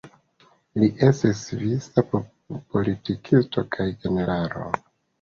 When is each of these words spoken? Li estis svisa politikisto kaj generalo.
Li 0.83 0.89
estis 1.07 1.43
svisa 1.51 2.05
politikisto 2.17 3.67
kaj 3.79 3.91
generalo. 4.09 4.71